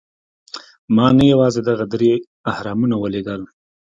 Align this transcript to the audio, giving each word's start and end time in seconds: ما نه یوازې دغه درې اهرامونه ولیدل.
ما 0.95 1.07
نه 1.17 1.23
یوازې 1.31 1.61
دغه 1.69 1.85
درې 1.93 2.13
اهرامونه 2.51 2.95
ولیدل. 2.99 3.41